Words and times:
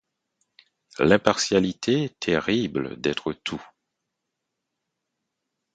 L’impartialité 0.97 2.09
terrible 2.19 2.99
d’être 2.99 3.33
tout. 3.33 3.63